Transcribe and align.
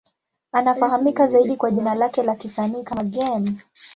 Anafahamika 0.51 1.27
zaidi 1.27 1.55
kwa 1.55 1.71
jina 1.71 1.95
lake 1.95 2.23
la 2.23 2.35
kisanii 2.35 2.83
kama 2.83 3.03
Game. 3.03 3.51